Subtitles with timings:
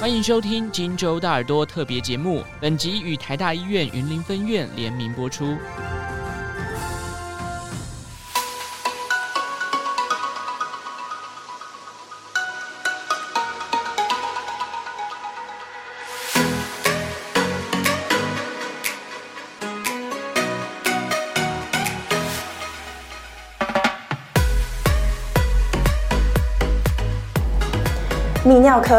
[0.00, 5.56] 欢迎收听《金州大耳朵》特别节目，本集与台大医院云林分院联名播出。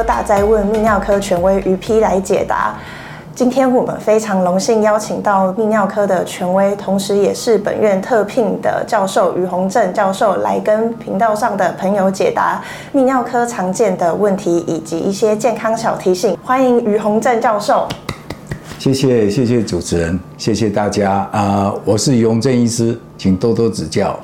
[0.03, 2.75] 大哉问，泌尿科权威于批来解答。
[3.33, 16.37] 今天我们非常荣幸邀请到泌尿科的权威，同时也是本院特聘的教授于洪正教授来跟频道上的朋友解答泌尿科常见的问题以及一些健康小提醒。
[16.41, 17.85] 欢迎于洪正教授。
[18.79, 24.17] 谢谢谢谢主持人，谢谢大家啊、我是于洪正医师，请多多指教。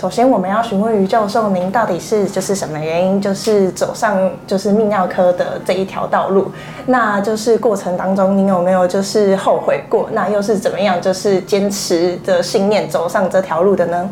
[0.00, 6.52] 首先，我们要询问于教授，您到底是就是什么原因，就是走上就是泌尿科的这一条道路？
[6.86, 10.08] 那就是过程当中，您有没有就是后悔过？
[10.12, 14.08] 那又是怎么样就是坚持的信念走上这条路的呢？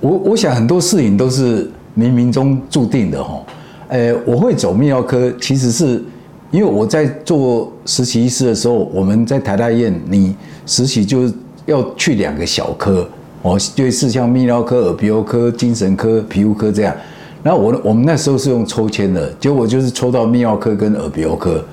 [0.00, 1.64] 我我想很多事情都是
[1.96, 3.42] 冥冥中注定的哈。
[3.88, 6.04] 呃，我会走泌尿科，其实是
[6.50, 10.36] 因为我在做实习医师的时候，我们在台大医院，你
[10.66, 11.32] 实习就
[11.64, 13.08] 要去两个小科。
[13.42, 16.94] 哦，就是像泌尿科、耳鼻喉科、精神科、皮肤科这样。
[17.42, 21.64] 然后我我们那时候是用抽签的，结果就是抽到泌尿科跟耳鼻喉科。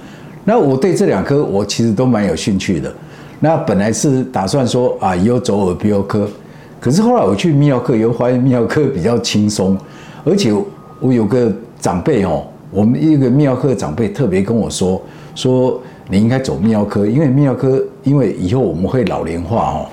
[0.45, 2.89] 那我对这两科我其实都蛮有兴趣的。
[3.41, 6.25] 那本来是打算说啊，以后走耳鼻喉科。
[6.79, 9.77] 可是后来我去泌尿科以后，发现泌尿科比较轻松，
[10.23, 10.53] 而且
[11.01, 11.51] 我有个
[11.81, 15.01] 长辈哦，我们一个泌尿科的长辈特别跟我说，
[15.35, 19.85] 说你应该走泌尿科，因为泌尿科因为以后我们会老龄化哦。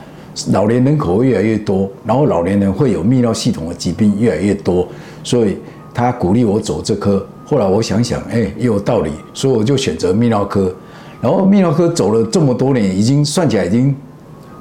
[0.50, 4.86] 老年人口会越来越多，然后老年人会有泌尿系统的疾病越来越多，
[5.22, 5.56] 所以
[5.92, 7.24] 他鼓励我走这科。
[7.46, 10.74] 后来我想想，哎，也有道理，所以我就选择泌尿科。
[11.20, 13.94] 然后泌尿科走了这么多年，已经算起来已经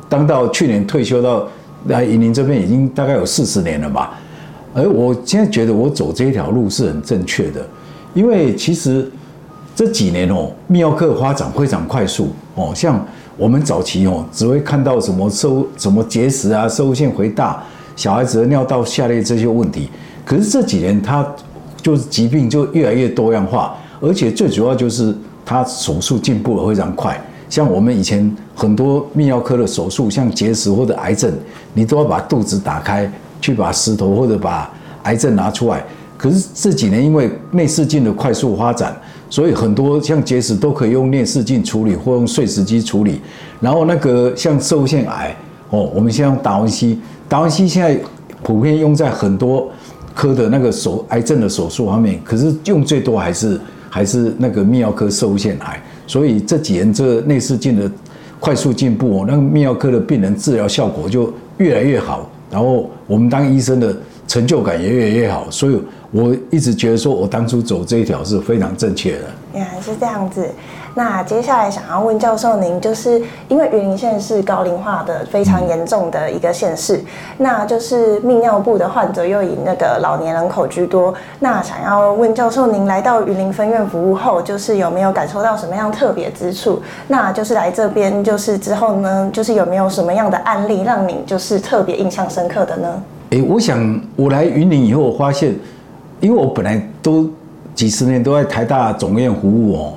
[0.07, 1.47] 当到去年退休到
[1.87, 4.19] 来云林这边已经大概有四十年了吧。
[4.75, 7.65] 而我现在觉得我走这一条路是很正确的，
[8.13, 9.09] 因为其实
[9.75, 13.03] 这几年哦，泌尿科的发展非常快速哦，像。
[13.35, 17.63] 我们早期哦，只会看到什么收什么结石啊、摄护腺肥大、
[17.95, 19.89] 小孩子的尿道下裂这些问题。
[20.23, 21.27] 可是这几年，它
[21.81, 27.19] 就是疾病就越来越多样化，而且最主要就是它手术进步了非常快。
[27.49, 31.33] 像我们以前很多泌尿科的手术，像结石或者癌症，
[31.73, 33.11] 你都要把肚子打开，
[33.41, 34.71] 去把石头或者把
[35.03, 35.83] 癌症拿出来。
[36.17, 38.95] 可是这几年因为内视镜的快速发展。
[39.33, 43.19] 所以很多像结石都可以用内视镜处理，或用碎石机处理。
[43.59, 45.35] 然后那个像摄护腺癌
[45.71, 47.99] 哦，我们先用达文西，达文西现在
[48.43, 49.67] 普遍用在很多
[50.13, 55.81] 科的那个手癌症的手术方面，可是用最多还是还是那个泌尿科摄护腺癌。
[56.05, 57.91] 所以这几年这内视镜的
[58.39, 65.81] 快速进步哦，那个泌尿科的病人治疗效果就越来越好，然后我们当医生的成就感也越来越好，所以。
[66.15, 69.23] 我一直觉得说，我当初走这一条是非常正确的。
[69.51, 70.47] 原来是这样子。
[70.93, 77.03] 那接下来想要问教授您，就是因为云林县是高龄化的非常严重的一个县市，
[77.39, 81.11] 那就是泌尿部的患者又以那个老年人口居多。
[81.39, 86.79] 那想要问教授，您来到云林分院服务后，就是有没有感受到什么样特别之处？
[87.07, 93.01] 那就是来这边就是之后呢，就是有没有什么样的案例让您就是特别印象深刻的呢？
[93.33, 95.53] 哎、我想我来云林以后，我发现。
[96.21, 97.29] 因为我本来都
[97.75, 99.93] 几十年都在台大总院服务哦，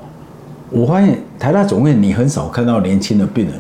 [0.71, 3.55] 我发现台大总院你很少看到年轻的病人，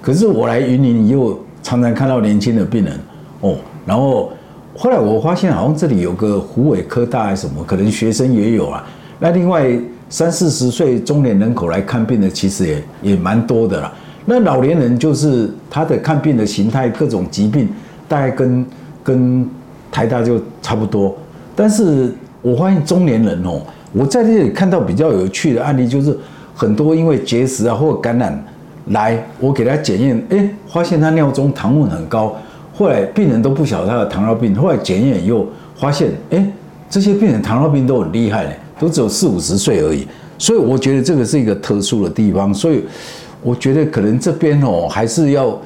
[0.00, 2.96] 可是我来云林又常常看到年轻的病人
[3.40, 3.56] 哦。
[3.84, 4.30] 然后
[4.76, 8.86] 后来我发现好像这里有个虎尾科大还是什么，可能学生也有啊。
[9.18, 9.66] 那另外
[10.08, 13.92] 三四十岁中年人口来看病的其实也也蛮多的啦。
[14.26, 17.68] 那老年人就是他的看病的形态，各种疾病
[18.06, 18.64] 大概跟
[19.02, 19.48] 跟
[19.90, 21.14] 台大就差不多。
[21.54, 23.60] 但是我发现中年人哦，
[23.92, 26.16] 我在这里看到比较有趣的案例，就是
[26.54, 28.44] 很多因为结石啊或者感染
[28.86, 32.34] 来，我给他检验，哎，发现他尿中糖分很高。
[32.74, 35.46] 后来病人都不晓得他的糖尿病，后来检验以后
[35.76, 36.46] 发现，哎，
[36.88, 40.06] 这些病人糖尿病都很厉害嘞，都只有四五十岁而已。
[40.38, 42.82] 所以我觉得这个是一个特殊的地方，所以
[43.42, 45.56] 我觉得可能这边哦还是要。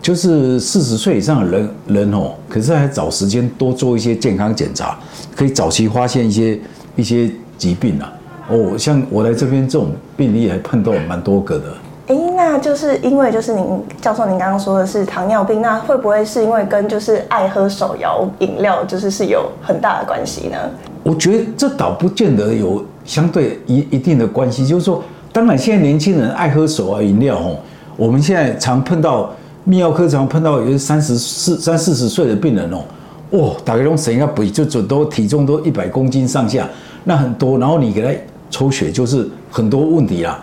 [0.00, 4.98] 就是四十岁以上的人人哦，可是还找时间多做一些健康检查，
[5.34, 6.58] 可以早期发现一些
[6.94, 8.12] 一些疾病啊。
[8.48, 11.64] 哦，像我来这边这种病例还碰到蛮多个的。
[12.08, 20.56] 哎，那就是因为就是您教授您刚刚说的是糖尿病，那会不会是因为跟就是爱喝手摇饮料就是是有很大的关系呢？
[21.02, 25.02] 我觉得这倒不见得有相对一一定的关系，就是说，
[25.32, 27.56] 当然现在年轻人爱喝手摇饮料哦，
[27.96, 29.32] 我们现在常碰到
[29.66, 32.84] 泌尿科常碰到有三十四三四十岁的病人哦，
[33.32, 36.68] 哇，大概都谁要比就准都体重都一百公斤上下，
[37.02, 38.08] 那很多，然后你给他
[38.48, 40.38] 抽血就是很多问题啦，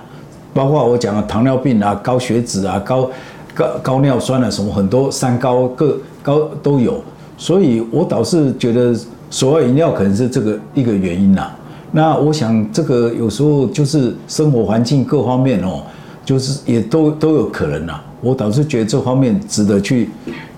[0.54, 3.10] 包括我讲的糖尿病啊、高血脂啊、高
[3.54, 7.02] 高高尿酸啊什么很多三高各高都有，
[7.38, 8.94] 所以我倒是觉得
[9.30, 11.56] 所谓饮料可能是这个一个原因啦。
[11.94, 15.81] 那我想，这个有时候就是生活环境各方面哦，
[16.26, 18.04] 就是也都都有可能啦。
[18.24, 20.10] 我倒是觉得这方面值得去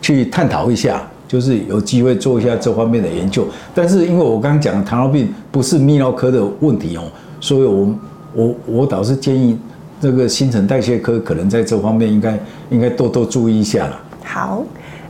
[0.01, 3.45] 去探讨一下，就是有机会做一下这方面的研究。
[3.73, 7.03] 但是因为我刚刚讲糖尿病不是泌尿科的问题哦，
[7.41, 7.95] 所以我
[8.33, 9.57] 我我倒是建议
[9.99, 12.39] 这个新陈代谢科可能在这方面应该
[12.69, 13.99] 应该多多注意一下了。
[14.23, 14.63] 好。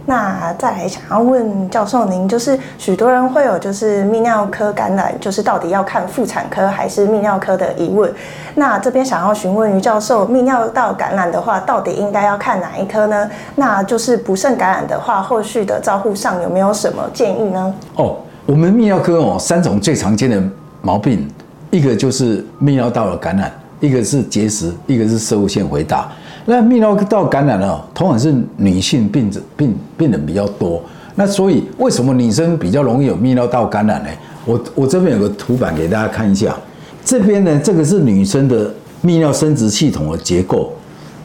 [0.07, 8.13] 那再来想要问教授您，就是许多人会有就是泌尿科感染，就是到底要看妇产科还是泌尿科的疑问。
[8.53, 13.29] 那这边想要询问于教授，泌尿道感染的话，到底应该要看哪一科呢？
[13.55, 17.73] 那就是不慎感染的话，后续的照护上有没有什么建议呢？
[17.95, 20.39] 哦，我们泌尿科哦，三种最常见的
[20.83, 21.27] 毛病，
[21.71, 26.07] 一个就是泌尿道的感染，一个是结石，一个是摄护腺肥大。
[26.45, 30.81] 那泌尿道感染呢，通常是女性病者病病人比较多。
[31.15, 34.09] 那所以为什么女生比较容易有泌尿道感染呢？
[34.45, 36.55] 我我这边有个图板给大家看一下。
[37.03, 38.71] 这边呢，这个是女生的
[39.03, 40.71] 泌尿生殖系统的结构，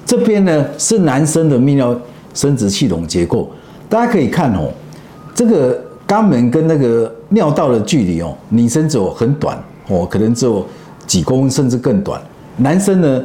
[0.07, 1.95] 这边呢是男生的泌尿
[2.33, 3.51] 生殖系统结构。
[3.89, 4.71] 大家可以看哦，
[5.35, 9.59] 这个肛门跟那个尿道的距离哦，女生只有很短
[9.89, 10.65] 哦，可能只有
[11.07, 12.21] 几公分甚至更短。
[12.59, 13.23] 男生呢，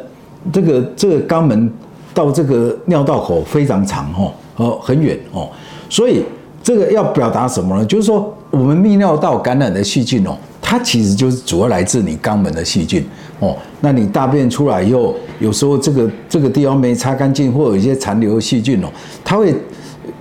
[0.52, 1.72] 这个这个肛门。
[2.14, 5.50] 到这个尿道口非常长哦，哦很远哦，
[5.90, 6.24] 所以
[6.64, 7.86] 这个要表达什么呢？
[7.86, 13.06] 就是说我们泌尿道感染的细菌哦，它其实就是主要来自你肛门的细菌
[13.42, 13.58] 哦。
[13.82, 18.88] 那你大便出来以后，有时候这个这个地方没擦干净，或有一些残留的细菌哦，
[19.26, 19.54] 它会，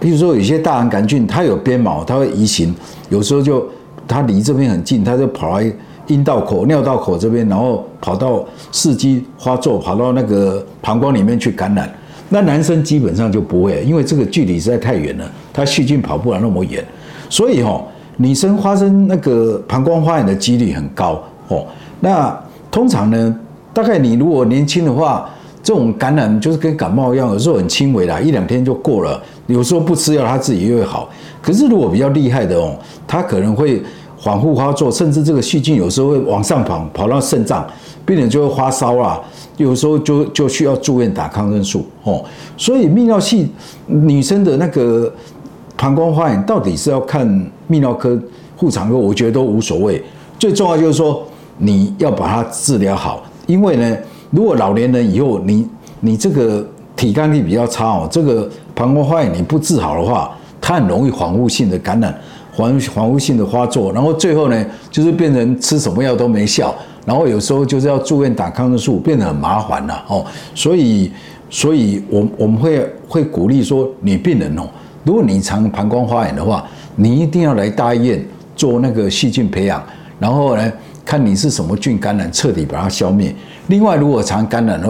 [0.00, 2.74] 比如说有些大肠杆菌，它有鞭毛，它会移行，
[3.08, 3.64] 有时候就
[4.08, 5.72] 它离这边很近，它就跑来。
[6.06, 11.92] 阴道口、尿道口这边，然后跑到四肢发作，跑到那个膀胱里面去感染。
[12.28, 16.84] 那男生基本上就不会，因为这个距离实在太远了，他细菌跑不了那么远。
[17.30, 17.84] 所以哦，
[18.16, 21.64] 女生发生那个膀胱发炎的几率很高哦。
[22.00, 22.36] 那
[22.70, 23.38] 通常呢，
[23.72, 25.28] 大概你如果年轻的话，
[25.62, 29.22] 这种感染就是跟感冒一样，有时候很轻微啦，一两天就过了。
[29.46, 31.08] 有时候不吃药，他自己又会好。
[31.40, 33.82] 可是如果比较厉害的哦，他可能会。
[34.24, 37.64] 反复发作，甚至这个细菌有时候会往上跑，跑到肾脏，
[38.06, 39.20] 病人就会发烧啦。
[39.58, 42.24] 有时候就就需要住院打抗生素哦。
[42.56, 43.46] 所以泌尿系
[43.86, 45.12] 女生的那个
[45.76, 47.28] 膀胱发炎，到底是要看
[47.70, 48.18] 泌尿科、
[48.56, 50.02] 妇产科，我觉得都无所谓。
[50.38, 51.22] 最重要就是说
[51.58, 53.96] 你要把它治疗好，因为呢，
[54.30, 55.68] 如果老年人以后你
[56.00, 56.66] 你这个
[56.96, 62.18] 体抗力比较差哦，这个膀胱发炎你不治好的话，它很容易反复性的感染。
[62.56, 66.74] 反反复性的发作，然后最后呢，就是变成吃什么药都没效，
[67.04, 70.24] 然后有时候就是要住院打抗生素，变得很麻烦了哦。
[70.54, 71.10] 所以，
[71.50, 74.62] 所以我我们会会鼓励说，女病人哦，
[75.04, 76.64] 如果你常膀胱发炎的话，
[76.96, 78.24] 你一定要来大医院
[78.54, 79.82] 做那个细菌培养，
[80.20, 80.72] 然后呢，
[81.04, 83.34] 看你是什么菌感染，彻底把它消灭。
[83.66, 84.88] 另外，如果常感染的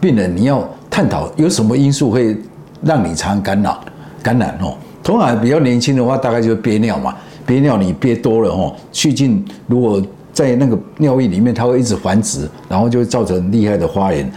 [0.00, 2.36] 病人，你要探讨有什么因素会
[2.82, 3.76] 让你常感染
[4.22, 4.76] 感染哦。
[5.04, 14.28] 通常比较年轻的话，大概就是憋尿嘛，憋尿你憋多了哦，细菌如果在那个尿液里面，它会一直繁殖，然后就会造成厉害的发炎。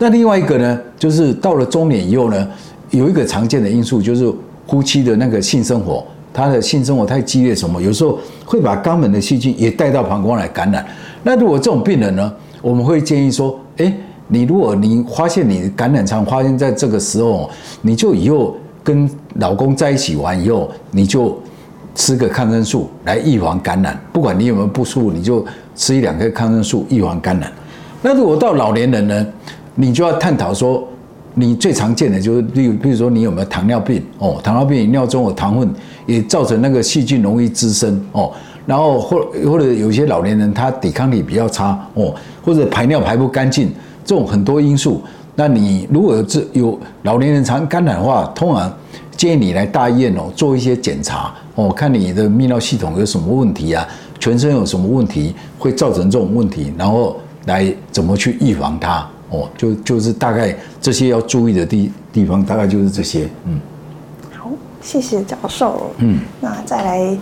[0.00, 2.48] 那另外一个呢，就是到了中年以后呢，
[2.90, 4.30] 有一个常见的因素就是
[4.66, 6.04] 夫妻的那个性生活，
[6.34, 10.84] 他的性生活太激烈什么，有时候会把肛门的细菌也带到膀胱来感染。
[11.22, 13.90] 那如果这种病人呢，我们会建议说，哎，
[14.26, 17.48] 你如果你发现你感染常发现在这个时候，
[17.80, 18.56] 你就以后。
[18.86, 21.38] 跟老公在一起完以后，你就
[21.94, 23.98] 吃个抗生素来预防感染。
[24.12, 27.50] 不管你有没有不舒服，你就吃一两颗抗生素预防感染。
[28.02, 29.26] 那如果到老年人呢，
[29.74, 30.86] 你就要探讨说，
[31.34, 34.38] 你最常见的就是，例如，比如说你有没有糖尿病哦？
[34.42, 35.68] 糖尿病尿中有糖分，
[36.06, 38.32] 也造成那个细菌容易滋生哦。
[38.64, 42.14] 然后或或者有些老年人他抵抗力比较差哦，
[42.44, 43.72] 或者排尿排不干净，
[44.04, 45.02] 这种很多因素。
[45.34, 48.72] 那你如果有这有老年人常感染的话，通常
[49.16, 53.86] 建议你来大医院哦，做一些检查哦，看你的泌尿系统有什么问题啊，
[54.18, 63.28] 全身有什么问题会造成这种问题，然后来怎么去预防它哦，就就是大概这些要注意的地地方，大概就是这些。
[63.44, 63.58] 嗯，
[64.36, 64.50] 好，
[64.82, 65.90] 谢谢教授。
[65.98, 67.18] 嗯，那再来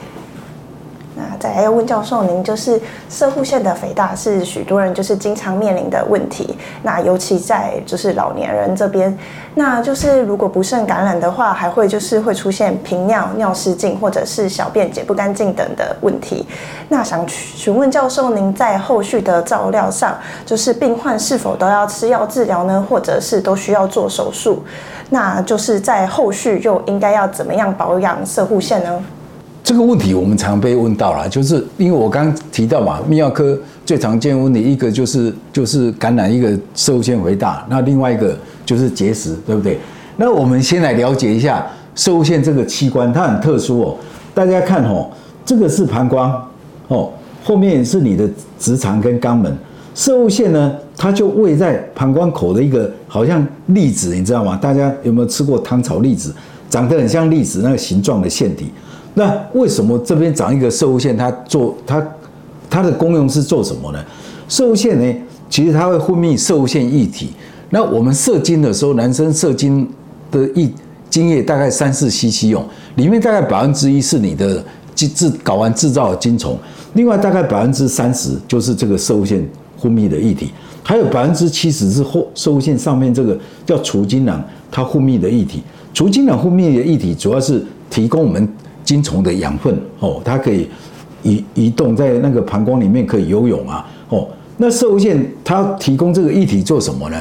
[1.16, 9.16] 那再来要问教授，您就是射护腺的肥大是许多人就是经常面临的问题，那尤其在就是老年人这边，
[9.54, 16.44] 那就是如果不慎感染的话，还会就是会出现频尿、尿失禁或者是小便解不干净等的问题。
[16.88, 24.64] 那想询问教授，您在后续的照料上，就是病患是否都要吃药治疗呢，或者是都需要做手术？
[25.10, 29.04] 那就是在后续又应该要怎么样保养射护腺呢？
[29.64, 39.78] 这个问题我们常被问到了，就是因为我刚提到嘛，泌尿科最常见问题一个就是就是感染一个摄护腺肥大，那另外一个就是结石，对不对？
[40.18, 43.96] 那我们先来了解一下摄护腺这个器官，它很特殊哦。
[44.34, 45.10] 大家看哦，
[45.46, 46.30] 这个是膀胱
[46.88, 47.10] 哦，
[47.42, 48.28] 后面是你的
[48.58, 49.56] 直肠跟肛门，
[49.94, 54.58] 摄护腺呢，它就位在膀胱口的一个好像栗子，你知道吗？
[54.60, 56.34] 大家有没有吃过糖炒栗子？
[56.68, 58.66] 长得很像栗子那个形状的腺体。
[59.14, 61.16] 那为什么这边长一个摄护腺？
[61.16, 62.04] 它做它
[62.68, 64.04] 它的功用是做什么呢？
[64.48, 67.30] 摄护腺呢，其实它会分泌摄护腺液体。
[67.70, 69.88] 那我们射精的时候，男生射精
[70.32, 70.68] 的液
[71.08, 72.64] 精液大概三四 cc 用，
[72.96, 74.62] 里面大概百分之一是你的
[74.96, 76.58] 制制睾丸制造的精虫，
[76.94, 79.48] 另外大概百分之三十就是这个摄护腺
[79.80, 80.50] 分泌的液体，
[80.82, 84.42] 还有百分之七十是后摄护腺上面这个叫储精囊
[84.72, 85.62] 它分泌的液体。
[85.92, 88.48] 储精囊分泌的液体主要是提供我们。
[88.84, 90.68] 精虫的养分哦，它可以
[91.22, 94.28] 移移动在那个膀胱里面，可以游泳啊哦。
[94.58, 97.20] 那摄护腺它提供这个液体做什么呢？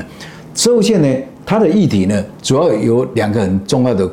[0.54, 1.08] 摄护腺呢，
[1.46, 4.12] 它的液体呢，主要有两个很重要的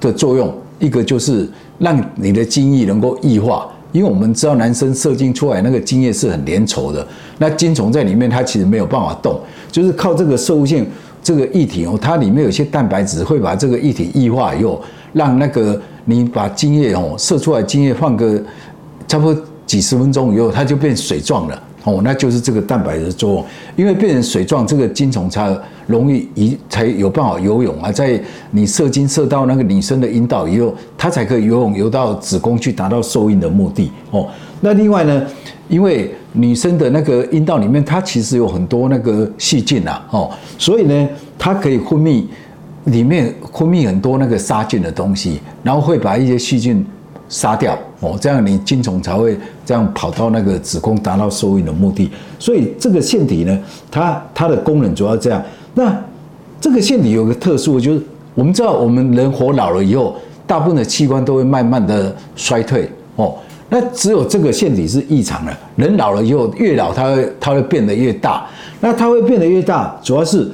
[0.00, 1.48] 的作用，一个就是
[1.78, 7.06] 让你的精液能够液化，因为我们知道男生射精出来那个精液是很粘稠的，
[7.38, 9.38] 那精虫在里面它其实没有办法动，
[9.70, 10.84] 就是靠这个射物线
[11.22, 15.80] 这个液体哦，它里面有些蛋白质会把这个液体液化以后，让那个。
[16.06, 18.42] 你把精液哦射出来，精液放个
[19.06, 23.44] 差不多几十分钟以后，它就变水状了哦，那就是这个蛋白的作用。
[23.74, 25.54] 因为变成水状，这个精虫才
[25.86, 27.90] 容易移，才有办法游泳啊。
[27.90, 28.20] 在
[28.52, 34.28] 你射精射到那个女生的阴道以后，它才可以游泳游到子宫去达到受孕的目的哦。
[34.60, 35.22] 那另外呢，
[35.68, 42.24] 因为女生的那个阴道里面，它其实有很多那个细菌呐哦，所以呢，它可以分泌。
[42.86, 46.84] 里面分泌很多那个杀菌的东西，然后会把一些细菌
[47.28, 52.08] 杀掉哦，这样你精虫才会这样跑到那个子宫达到受孕的目的。
[52.38, 53.58] 所以这个腺体呢，
[53.90, 55.42] 它它的功能主要这样。
[55.74, 56.00] 那
[56.60, 58.02] 这个腺体有个特殊，就是
[58.34, 60.14] 我们知道我们人活老了以后，
[60.46, 63.34] 大部分的器官都会慢慢的衰退哦。
[63.68, 65.52] 那只有这个腺体是异常的。
[65.74, 68.46] 人老了以后，越老它会它会变得越大。
[68.78, 70.48] 那它会变得越大，主要是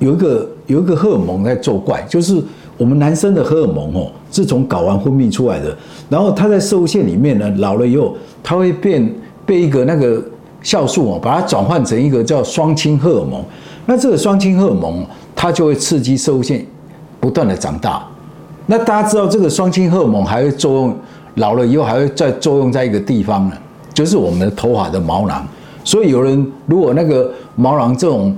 [0.00, 0.46] 有一个。
[0.68, 2.40] 有一个荷尔蒙在作怪，就是
[2.76, 5.76] 我们男生的荷尔蒙哦，是从睾丸分泌出来的。
[6.10, 9.10] 然后它在摄护腺里面呢，老了以后，它会变
[9.46, 10.22] 被一个那个
[10.62, 13.42] 酵素哦，把它转换成一个叫双氢荷尔蒙。
[13.86, 16.64] 那这个双氢荷尔蒙，它就会刺激摄护腺
[17.18, 18.06] 不断的长大。
[18.66, 20.94] 那大家知道，这个双氢荷尔蒙还会作用，
[21.36, 23.56] 老了以后还会再作用在一个地方呢，
[23.94, 25.48] 就是我们的头发的毛囊。
[25.82, 28.36] 所以有人如果那个毛囊这种。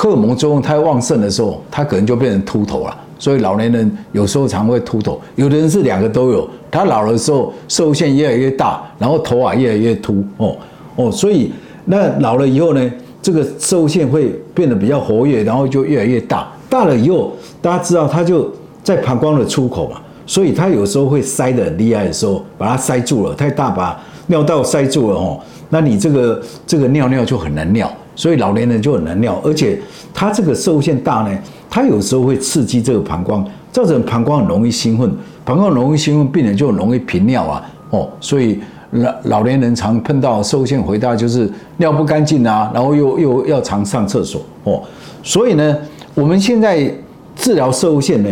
[0.00, 2.96] 荷尔蒙作用太旺盛的时候，他可能就变成秃头了。
[3.18, 6.48] 所以老年人有时候常会秃头，有的人是两个都有。
[6.70, 10.24] 他老了的时候，摄护腺越来越大，然后头发越来越秃。
[10.36, 10.54] 哦
[10.94, 11.50] 哦，所以
[11.86, 16.46] 那老了以后呢，这个摄护腺会变得比较活跃，然后就越来越大。
[16.70, 18.48] 大了以后，大家知道它就
[18.84, 25.40] 在膀胱的出口嘛，所以它有时候会塞得很厉害的时候，把它塞住了，太大把尿道塞住了哦，
[25.70, 27.92] 那你这个这个尿尿就很难尿。
[28.18, 29.78] 所以老年人就很难尿，而且
[30.12, 31.38] 他这个摄护腺大呢，
[31.70, 35.08] 他有时候会刺激这个膀胱，造成膀胱很容易兴奋，
[35.44, 38.58] 膀胱容易兴奋，病人就容易频尿啊，哦，所以
[38.90, 44.82] 老老年人常碰到摄护腺肥大，就是尿不干净啊，然后又又要常上厕所哦，
[45.22, 45.78] 所以呢，
[46.16, 46.92] 我们现在
[47.36, 48.28] 治疗摄护腺呢，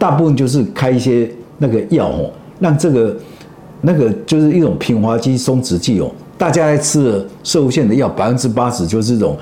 [0.00, 3.16] 大部分就是开一些那个药哦，让这个
[3.82, 6.10] 那个就是一种平滑肌松弛剂哦。
[6.42, 9.38] 大家在吃的摄护腺的药，百分之八十就是这种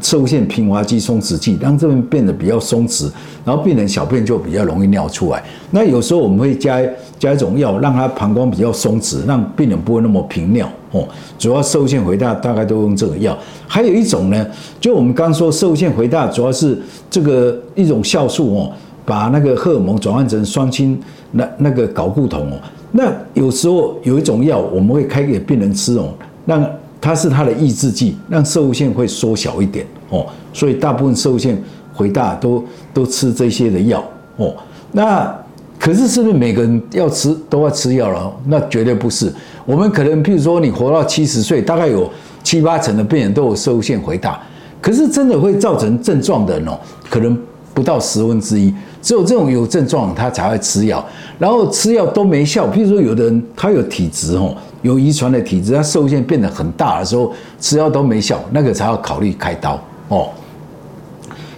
[0.00, 3.08] 摄护腺平滑肌松弛剂，让这边变得比较松弛，
[3.44, 5.40] 然后病人小便就比较容易尿出来。
[5.70, 6.82] 那有时候我们会加
[7.16, 11.06] 加一种药，让他膀胱比较松弛，让病人不会那么频尿哦。
[11.38, 13.38] 主要摄护腺肥大大概都用这个药。
[13.68, 14.44] 还有一种呢，
[14.80, 16.76] 就我们刚说摄护腺肥大，主要是
[17.08, 18.72] 这个一种酵素哦，
[19.04, 22.58] 把那个荷尔蒙转换成双氢那那个睾固酮哦。
[22.90, 26.12] 那有时候有一种药，我们会开给病人吃哦。
[26.46, 26.64] 让
[27.00, 31.60] 它是它的抑制剂，让摄护腺会缩小一点哦，所以大部分摄护腺
[31.96, 34.02] 肥大都都吃这些的药
[34.36, 34.54] 哦。
[34.92, 35.34] 那
[35.78, 38.32] 可是是不是每个人要吃都要吃药了？
[38.46, 39.32] 那绝对不是。
[39.64, 42.08] 我们可能譬如说你活到七十岁，大概有
[42.44, 44.40] 七八成的病人都有摄护腺回大，
[44.80, 46.78] 可是真的会造成症状的人哦，
[47.10, 47.36] 可能
[47.74, 48.72] 不到十分之一。
[49.00, 51.04] 只有这种有症状，他才会吃药，
[51.36, 52.68] 然后吃药都没效。
[52.68, 60.28] 譬如说有的人他有体质哦，有遗传的体质，他摄护腺变得很大的时候，吃药都没效，那个才要考虑开刀哦。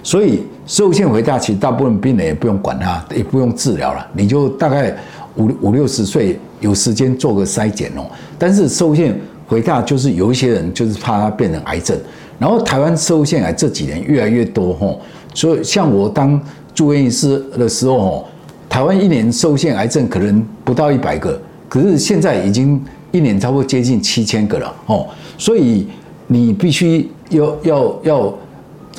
[0.02, 0.42] 所以。
[0.66, 4.96] 摄护腺肥大，其实大部分病人也不用管它，也不用治疗了，你就大概
[5.36, 8.06] 五五六十岁有时间做个筛检哦。
[8.38, 9.14] 但是摄护腺
[9.46, 11.94] 肥大就是有一些人就是怕它变成癌症，
[12.38, 14.98] 然后台湾摄护腺癌这几年越来越多吼，
[15.34, 16.40] 所以像我当
[16.74, 18.28] 住院医师的时候吼，
[18.66, 21.38] 台湾一年摄护腺癌症可能不到一百个，
[21.68, 22.82] 可是现在已经
[23.14, 25.06] 一年差不多接近七千个了哦，
[25.38, 25.86] 所以
[26.26, 28.34] 你必须要要要。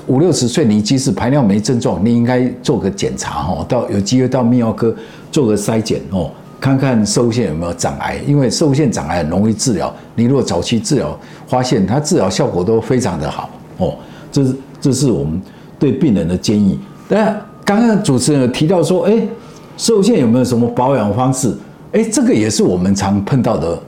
[0.07, 4.93] 五六十岁，你即使排尿没症状，你应该做个检查哦，到有机会到泌尿科
[5.31, 6.29] 做个筛检哦，
[6.59, 11.17] 看看摄护腺有没有长癌，因为摄护腺长癌很容易治疗，你如果早期治疗，
[11.47, 13.95] 发现它治疗效果都非常的好哦，
[14.31, 15.41] 这是这是我们
[15.79, 16.77] 对病人的建议。
[17.07, 19.13] 但刚刚主持人提到说，哎，
[19.77, 21.55] 摄护腺有没有什么保养方式？
[21.93, 23.79] 哎，这个也是我们常碰到的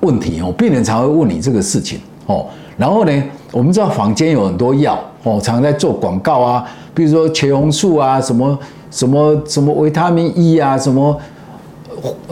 [0.00, 2.46] 问题哦，病人常会问你这个事情哦，
[2.76, 3.22] 然后呢，
[3.52, 4.98] 我们知道坊间有很多药。
[5.26, 8.58] 哦，常在做广告啊，比如说茄红素啊，什么
[8.90, 11.18] 什么什么维他命 E 啊，什么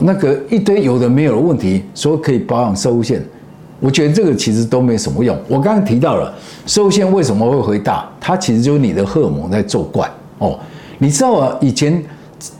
[0.01, 3.19] 那个一堆有的没有的问题，说可以保养摄护腺，
[3.79, 5.35] 我觉得这个其实都没什么用。
[5.47, 6.31] 我刚刚提到了
[6.67, 10.59] 摄护腺为什么会回大，它其实就是你的荷尔蒙在作怪哦。
[10.99, 11.99] 你知道啊，以前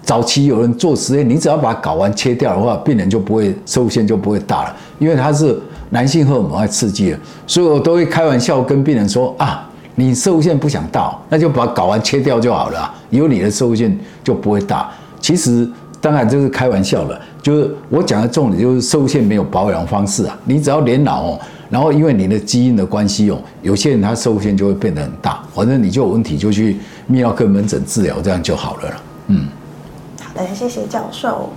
[0.02, 5.60] 早期有人做实验，你只要把睾丸切掉的话，病人就不会受限就不会大了，因为它是
[5.90, 9.70] 男性荷尔蒙在刺激的，所以我都会开玩笑跟病人说啊。
[9.96, 14.90] 你受限不想大，那就把睾丸切掉就好了，有你的受限就不会大。
[15.20, 15.70] 其实
[16.02, 20.36] 当然这是开玩笑的，就是我讲的重点就是受限没有保养方式啊。
[20.46, 26.74] 你只要年老哦，然后因为你的基因的关系哦，有些人他受限就会变得很大，反正你就有问题就去
[27.08, 29.04] 泌尿科门诊治疗，这样就好了。
[29.28, 29.46] 嗯，
[30.36, 31.50] 的，谢谢教授。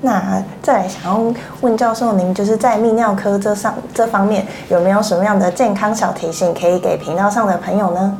[0.00, 8.16] 那再来想要问教授，您就是在泌尿科这上这方面有没有什么样的健康小提醒可以给频道上的朋友呢？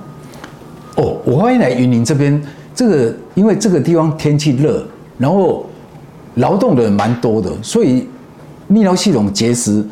[0.96, 2.42] 哦，我欢迎来云林这边，
[2.74, 4.84] 这个因为这个地方天气热，
[5.18, 5.64] 然后
[6.34, 8.08] 劳动的人蛮多的，所以
[8.68, 9.86] 泌尿系统结石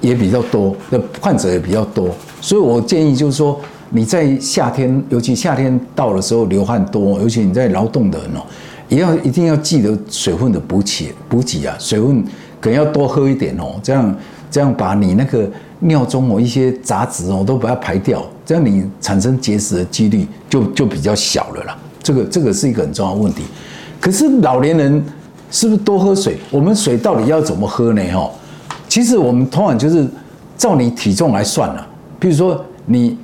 [0.00, 2.08] 也比较多，的患者也比较多，
[2.40, 8.40] 所以我建议就是说你在夏天，尤其夏天到的时候流汗多，尤其你在劳动的人哦。
[8.88, 12.24] 也要一定要记得水分的补给补给啊，水分
[12.60, 14.16] 可能要多喝一点哦，这样
[14.50, 21.76] 这样把你那个尿中哦一些杂质哦都把它排掉，这样你产生结石的几率就就比较小了啦。
[22.02, 23.42] 这个这个是一个很重要的问题。
[24.00, 25.04] 可是老年人
[25.50, 26.36] 是不是多喝水？
[26.50, 28.02] 我们水到底要怎么喝呢？
[28.12, 28.30] 哈，
[28.88, 30.06] 其实我们通常就是
[30.56, 31.86] 照你体重来算了。
[32.18, 33.18] 比如说你。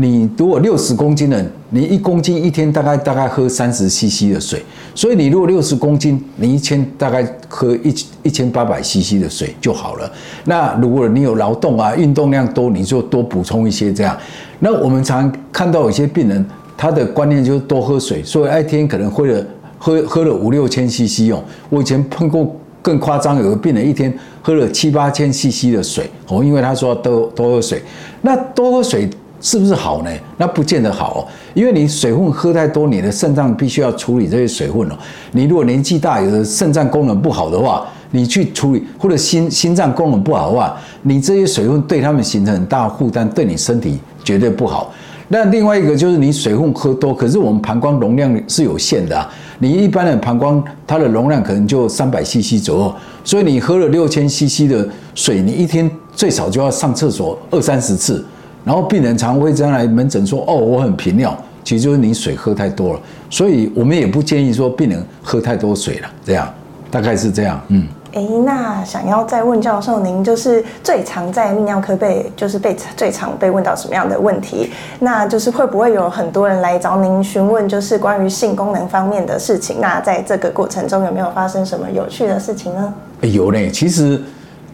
[0.00, 10.10] 你如果六十公斤的人，你一公斤一天大概大概喝三十 CC 的水，所以你如果六十公斤，你一天大概喝一一千八百 CC 的水就好了。
[10.46, 14.16] 那如果你有劳动啊，运动量多，你就多补充一些这样。
[14.60, 16.42] 那我们常看到有些病人，
[16.74, 19.46] 他的观念就是多喝水，所以一天可能喝了
[19.78, 21.44] 喝喝了五六千 CC 哦。
[21.68, 27.82] 我以前碰过更夸张，有个病人一天喝了七八千 CC 的水哦，因为他说多多喝水，
[28.22, 29.06] 那多喝水。
[29.40, 30.10] 是不是好呢？
[30.36, 31.20] 那不见得好哦，
[31.54, 34.98] 因为你水分喝太多，你的肾脏必须要处理这些水分哦。
[35.32, 44.92] 你如果年纪大，有的肾脏功能不好的话，你去处理，或者心心脏功能不好的话，你这些水分对他们形成很大负担，对你身体绝对不好。
[45.30, 49.30] 那另外一个就是你水分喝多，可是我们膀胱容量是有限的啊。
[49.58, 58.24] 你一般的膀胱它的容量可能就三百 CC 左右，所以你喝了六千 CC 的水，你一天最少就要上厕所二三十次。
[58.64, 66.08] 然后病人常会这样来门诊说：“哦，我很频尿，其实就是你水喝太多了。”所以我们也不建议说病人喝太多水了。
[66.24, 66.48] 这样
[66.90, 67.60] 大概是这样。
[67.68, 67.86] 嗯。
[68.14, 74.70] 哎，那想要再问教授，您就是最常在泌尿科被就是被最常被问到什么样的问题？
[74.98, 79.76] 那就是会不会有很多人来找您询问，就是关于性功能方面的事情？
[79.78, 82.92] 那在这个过程中有没有发生什么有趣的事情呢？
[83.20, 84.20] 有嘞，其实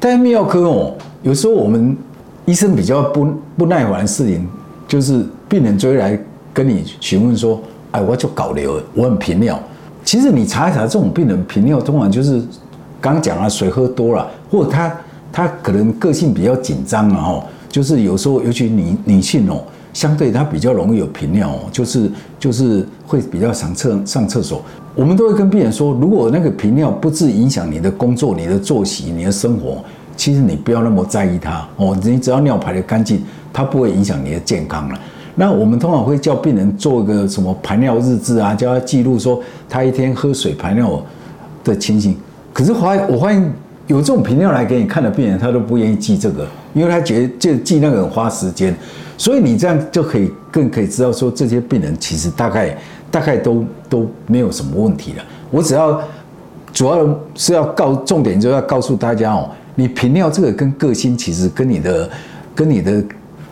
[0.01, 0.92] 在泌尿科哦，
[1.23, 1.97] 有时候我们。
[2.47, 3.27] 医生比较不
[3.57, 4.47] 不耐烦的事情，
[4.87, 6.19] 就是病人追来
[6.53, 7.61] 跟你询问说
[7.93, 9.59] ：“哎，我就搞流，我很频尿。”
[10.05, 12.43] 其实你查一查，这种病人频尿通常就是
[13.01, 14.95] 刚讲了水喝多了，或者他
[15.33, 19.63] 他可能个性比较紧张啊，哈，就是有时候尤其女女性哦，
[19.95, 24.61] 相对她比较容易有频尿，就是就是会比较常厕上厕所。
[24.95, 29.83] 我们都会跟病人说，如果那个频尿不致影响你的工作、你的作息、你的生活，
[30.16, 31.96] 其实你不要那么在意它哦。
[32.03, 33.22] 你只要尿排得干净，
[33.53, 34.98] 它不会影响你的健康了。
[35.37, 41.03] 那我们通常会叫病人做一个什么排尿日志啊，叫他记录说他一天喝水排尿
[41.64, 42.16] 的情形。
[42.53, 43.53] 可是发我发现
[43.88, 48.74] 有这种频尿来给你看的病人，他都不愿意记这个，因为他觉得就记那个很花时间。
[49.18, 52.77] 所以你这样就可以更可以知道说，这些病人其实大概
[53.11, 55.24] 大概都都没有什么问题了。
[55.50, 56.00] 我只要
[56.72, 62.11] 主要是要告重点，就是要告诉大家哦，你频尿这个跟个性其实跟你的
[62.55, 63.05] 跟你的。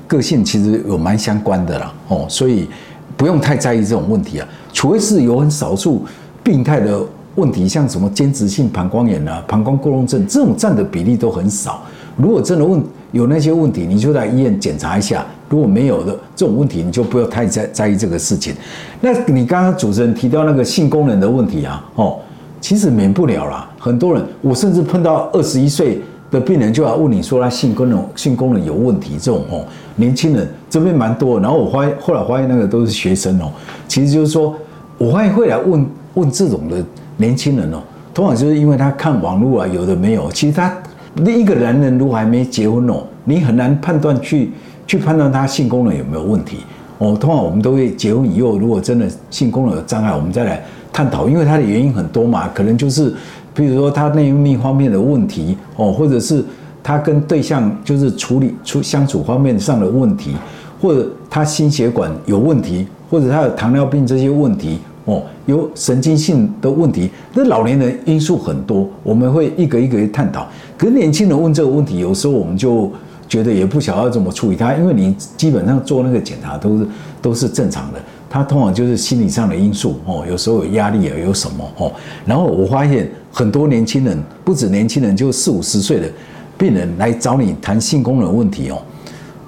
[0.08, 2.68] 个性其实有蛮相关的啦，哦，所以
[3.16, 6.04] 不用太在意这种问题啊，除非是有很少数
[6.42, 7.00] 病态的
[7.36, 11.82] 问题，像什么间质性膀胱炎啊、膀胱过动症这种占的比例都很少。
[12.18, 12.82] 如果真的问
[13.12, 15.24] 有那些问题，你就来医院检查一下。
[15.48, 18.54] 如果没有的这种问题，你就不要太在在意这个事情。
[19.00, 22.18] 那你刚刚主持人提到那个性功能的问题啊，哦，
[22.60, 23.70] 其实免不了啦。
[23.78, 29.64] 很多人，我甚至碰到二十一岁的病人就要问你说他性功能性功能有问题，这种哦。
[29.96, 33.52] 年轻人这边蛮多，然后我发现后来发现那个都是学生哦，
[33.86, 34.56] 其实就是说，
[34.96, 36.82] 我发现会来问问这种的
[37.18, 37.82] 年轻人哦，
[38.14, 40.74] 通常就是因为他看网络啊，有的没有，其实他
[41.16, 44.52] 另一个男人如果还没结婚哦，你很难判断去
[44.86, 46.60] 去判断他性功能有没有问题
[46.96, 47.14] 哦。
[47.20, 53.12] 通常我们都会结婚以后，如果真的性功能有障碍，我们再来探讨，因为他的原因很多嘛，可能就是
[53.54, 56.44] 比如说他内分泌方面的问题哦，或者是。
[56.84, 60.34] 他跟对象就是处理处相处方面上的问题，
[60.80, 67.08] 或者他心血管有问题，或者他有糖尿病这些问题哦，有神经性的问题。
[67.34, 70.44] 那老年人因素很多，我们会一个一个去探讨。
[70.76, 72.90] 可是年轻人问这个问题，有时候我们就
[73.28, 76.86] 觉得也不晓得怎么处理他，因为你基本上做那个检查都是
[77.22, 78.00] 都是正常的，
[78.32, 81.92] 他通常就是心理上的因素哦，有时候有压力啊，有什么哦。
[82.24, 86.10] 然后我发现很多年轻人，不止年轻人，就四五十岁的。
[86.58, 88.80] 病人来找你谈性功能问题哦，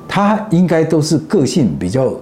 [0.09, 2.12] 他应该都是个性比较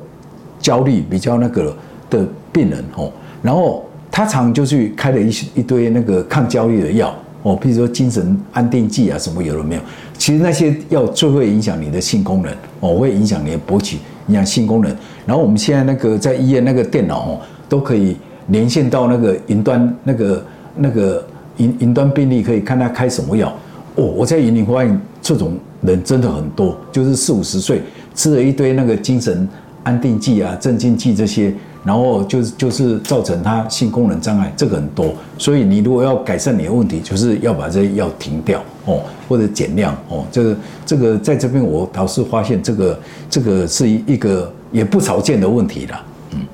[0.60, 1.74] 焦虑、比较那个
[2.10, 3.10] 的病人哦。
[3.40, 9.80] 然后他常就去开了一一堆那个抗焦虑的药哦，比如说精神安定剂啊什么有了没有？
[10.18, 13.98] 其实那些药最会影响你的性功能哦，会影响你的勃起，
[14.28, 14.96] 影响性功能。
[15.26, 18.16] 然后我们现在那个在医院那个电脑哦，都可以
[18.48, 20.44] 连线到那个云端那个
[20.76, 21.24] 那个
[21.58, 23.52] 云云端病例，可以看他开什么药。
[23.96, 27.82] 哦，我在云林发现这种人真的很多，就是四五十岁
[28.14, 29.48] 吃了一堆那个精神
[29.82, 31.52] 安定剂啊、镇静剂这些，
[31.84, 35.12] 然后就是就是造成他性功能障碍，这个很多。
[35.38, 40.24] 所以你如果要改善你的问题，就是要把这些药停掉哦，或者减量哦。
[40.30, 46.00] 这个这个在这边我倒是发现这个这个是一一个也不少见的问题了。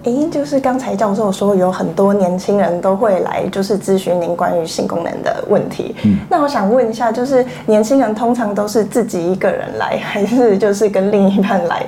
[0.02, 5.94] 哎，就是刚才教授说有很多年轻人都会来，就是咨询您关于性功能的问题。
[6.02, 11.86] 嗯，那我想问一下，就是年轻人通常都是自己一个人来，还是就是跟另一半来？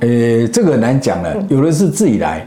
[0.00, 2.46] 呃，这个难讲了，有的是自己来，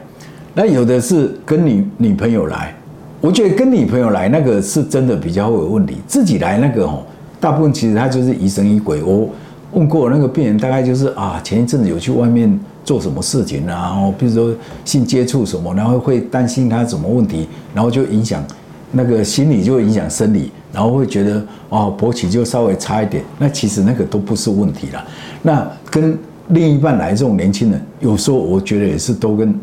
[0.53, 2.73] 那有的是跟女女朋友来。
[3.19, 7.03] 我觉得跟女朋友来那个是真的比较会有问题，自己来那个哦，
[7.39, 9.03] 大部分其实他就是疑神疑鬼。
[9.03, 9.29] 我
[9.73, 12.59] 问过那个病人，大概就是啊，前一阵子有去外面。
[12.83, 13.93] 做什么事情啊？
[13.93, 14.51] 然后比如说
[14.83, 18.43] 性接触什么，然后会担心他什么问题，然后就影响
[18.91, 23.23] 那个心理，就会影响生理，然后会觉得哦勃起就稍微差一点。
[23.37, 25.07] 那其实那个都不是问题了。
[25.43, 29.53] 那跟另一半来这种年轻人，有时候我觉得也是都跟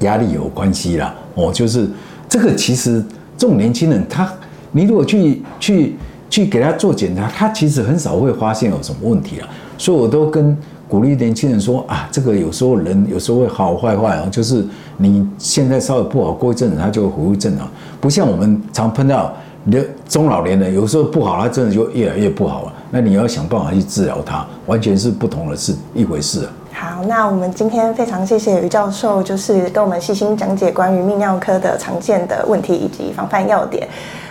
[0.00, 1.14] 压力有关系啦。
[1.34, 1.88] 哦，就是
[2.28, 3.04] 这个其实
[3.36, 4.32] 这种年轻人，他
[4.72, 5.96] 你如果去去
[6.30, 9.48] 去给他做检查，他其实很少会发现有什么问题了。
[9.78, 10.56] 所以我都跟。
[10.88, 14.64] 鼓励年轻人说啊，这个有时候人有时候会好坏坏哦，就是
[14.98, 17.68] 你现在稍微不好，过一阵子他就会恢复正常，
[18.00, 19.34] 不像我们常碰到
[19.68, 22.72] 的中老年人，有时候不好，他真的就越来越不好了。
[22.92, 26.52] 那你要想办法去治疗他，完全是不同的事一回事啊。
[26.78, 33.88] 好，那我们今天非常谢谢于教授，就是跟我们细心讲解关于泌尿科的常见的问题以及防范要点。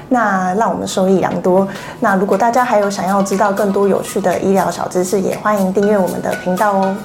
[0.10, 1.68] 那让我们受益良多。
[2.00, 6.96] 那如果大家还有想要知道更多有趣的医疗小知识，也欢迎订阅我们的频道哦。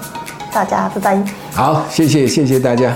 [0.53, 1.24] 大家拜拜。
[1.55, 2.94] 好，谢谢谢谢大家。